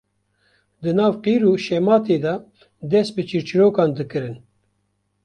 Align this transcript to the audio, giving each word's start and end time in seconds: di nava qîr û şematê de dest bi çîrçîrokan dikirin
di 0.81 0.91
nava 0.97 1.17
qîr 1.23 1.41
û 1.51 1.53
şematê 1.65 2.17
de 2.25 2.33
dest 2.91 3.11
bi 3.15 3.23
çîrçîrokan 3.29 3.89
dikirin 3.97 4.37